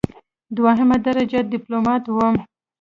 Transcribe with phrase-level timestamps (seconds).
[0.55, 2.35] دوهمه درجه ډیپلوماټ وم.